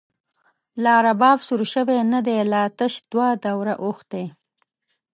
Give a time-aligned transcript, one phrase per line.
[0.83, 4.23] لا رباب سور شوی نه دی، لا تش دوه دوره او ښتی